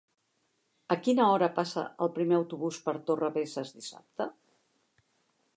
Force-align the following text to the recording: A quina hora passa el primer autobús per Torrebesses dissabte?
A 0.95 0.97
quina 1.07 1.27
hora 1.33 1.49
passa 1.59 1.83
el 2.05 2.11
primer 2.17 2.35
autobús 2.39 2.81
per 2.87 2.97
Torrebesses 3.11 3.77
dissabte? 3.79 4.31